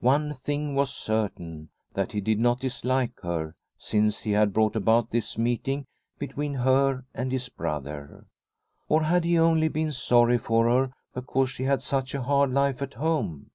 [0.00, 5.10] One thing was certain, that he did not dislike her since he had brought about
[5.10, 5.84] this meeting
[6.18, 8.24] between her and his brother.
[8.88, 12.80] Or had he only been sorry for her because she had such a hard life
[12.80, 13.50] at home